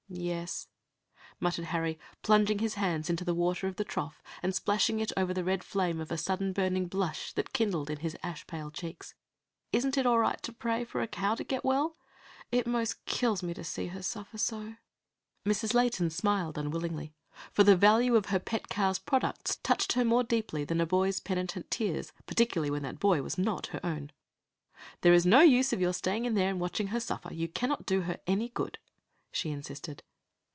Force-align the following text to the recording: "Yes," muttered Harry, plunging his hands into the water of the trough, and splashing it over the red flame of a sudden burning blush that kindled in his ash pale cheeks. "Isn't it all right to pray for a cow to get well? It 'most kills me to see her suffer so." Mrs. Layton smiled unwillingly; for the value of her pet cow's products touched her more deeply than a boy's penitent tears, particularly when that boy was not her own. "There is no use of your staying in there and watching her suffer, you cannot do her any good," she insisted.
"Yes," 0.13 0.67
muttered 1.39 1.67
Harry, 1.71 1.97
plunging 2.21 2.59
his 2.59 2.73
hands 2.73 3.09
into 3.09 3.23
the 3.23 3.33
water 3.33 3.67
of 3.69 3.77
the 3.77 3.85
trough, 3.85 4.21
and 4.43 4.53
splashing 4.53 4.99
it 4.99 5.13
over 5.15 5.33
the 5.33 5.45
red 5.45 5.63
flame 5.63 6.01
of 6.01 6.11
a 6.11 6.17
sudden 6.17 6.51
burning 6.51 6.87
blush 6.87 7.31
that 7.31 7.53
kindled 7.53 7.89
in 7.89 7.99
his 7.99 8.17
ash 8.21 8.45
pale 8.45 8.71
cheeks. 8.71 9.15
"Isn't 9.71 9.97
it 9.97 10.05
all 10.05 10.19
right 10.19 10.43
to 10.43 10.51
pray 10.51 10.83
for 10.83 10.99
a 11.01 11.07
cow 11.07 11.35
to 11.35 11.45
get 11.45 11.63
well? 11.63 11.95
It 12.51 12.67
'most 12.67 13.05
kills 13.05 13.41
me 13.41 13.53
to 13.53 13.63
see 13.63 13.87
her 13.87 14.03
suffer 14.03 14.37
so." 14.37 14.75
Mrs. 15.45 15.73
Layton 15.73 16.09
smiled 16.09 16.57
unwillingly; 16.57 17.13
for 17.53 17.63
the 17.63 17.77
value 17.77 18.17
of 18.17 18.25
her 18.25 18.39
pet 18.39 18.67
cow's 18.67 18.99
products 18.99 19.55
touched 19.63 19.93
her 19.93 20.03
more 20.03 20.25
deeply 20.25 20.65
than 20.65 20.81
a 20.81 20.85
boy's 20.85 21.21
penitent 21.21 21.71
tears, 21.71 22.11
particularly 22.25 22.69
when 22.69 22.83
that 22.83 22.99
boy 22.99 23.21
was 23.21 23.37
not 23.37 23.67
her 23.67 23.79
own. 23.81 24.11
"There 25.03 25.13
is 25.13 25.25
no 25.25 25.39
use 25.39 25.71
of 25.71 25.79
your 25.79 25.93
staying 25.93 26.25
in 26.25 26.33
there 26.35 26.49
and 26.49 26.59
watching 26.59 26.87
her 26.87 26.99
suffer, 26.99 27.33
you 27.33 27.47
cannot 27.47 27.85
do 27.85 28.01
her 28.01 28.19
any 28.27 28.49
good," 28.49 28.77
she 29.33 29.49
insisted. 29.49 30.03